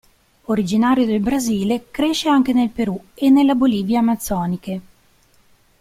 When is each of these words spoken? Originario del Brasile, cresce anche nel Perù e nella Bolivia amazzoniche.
Originario 0.45 1.05
del 1.05 1.19
Brasile, 1.19 1.89
cresce 1.91 2.27
anche 2.27 2.53
nel 2.53 2.71
Perù 2.71 2.99
e 3.13 3.29
nella 3.29 3.53
Bolivia 3.53 3.99
amazzoniche. 3.99 4.81